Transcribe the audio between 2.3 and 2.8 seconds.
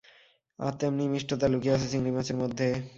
মধ্যে।